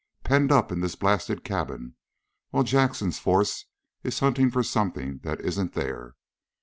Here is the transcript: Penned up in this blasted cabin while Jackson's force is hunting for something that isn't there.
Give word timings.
Penned 0.23 0.51
up 0.51 0.71
in 0.71 0.79
this 0.79 0.95
blasted 0.95 1.43
cabin 1.43 1.93
while 2.49 2.63
Jackson's 2.63 3.19
force 3.19 3.65
is 4.01 4.17
hunting 4.17 4.49
for 4.49 4.63
something 4.63 5.19
that 5.19 5.39
isn't 5.41 5.73
there. 5.73 6.15